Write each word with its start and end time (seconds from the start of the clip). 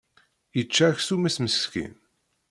Yečča 0.55 0.83
aksum-is 0.89 1.37
meskin. 1.43 1.93